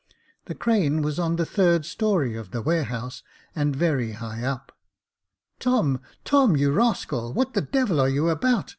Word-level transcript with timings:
The 0.45 0.55
crane 0.55 1.03
was 1.03 1.19
on 1.19 1.35
the 1.35 1.45
third 1.45 1.85
story 1.85 2.35
of 2.35 2.49
the 2.49 2.63
warehouse, 2.63 3.21
and 3.55 3.75
very 3.75 4.13
high 4.13 4.43
up." 4.43 4.71
Tom, 5.59 6.01
Tom 6.25 6.57
you 6.57 6.71
rascal, 6.71 7.31
what 7.33 7.53
the 7.53 7.61
devil 7.61 7.99
are 7.99 8.09
you 8.09 8.27
about 8.27 8.69